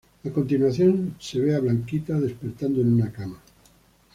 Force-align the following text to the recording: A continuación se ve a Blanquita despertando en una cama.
A 0.25 0.29
continuación 0.31 1.13
se 1.19 1.39
ve 1.39 1.53
a 1.53 1.59
Blanquita 1.59 2.19
despertando 2.19 2.81
en 2.81 2.91
una 2.91 3.11
cama. 3.11 3.37